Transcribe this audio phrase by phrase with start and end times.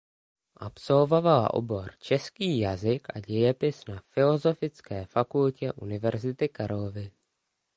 [0.55, 7.11] Absolvovala obor český jazyk a dějepis na Filozofické fakultě Univerzity Karlovy.